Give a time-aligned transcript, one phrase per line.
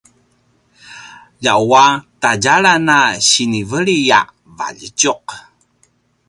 [1.43, 1.85] ljawua
[2.21, 4.21] tadjalan a siniveli a
[4.57, 5.25] valjitjuq